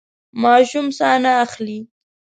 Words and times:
ماشوم 0.43 0.87
ساه 0.97 1.15
نه 1.23 1.31
اخلي. 1.43 1.79